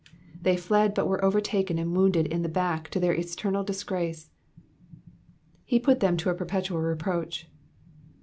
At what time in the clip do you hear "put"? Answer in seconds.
5.83-5.99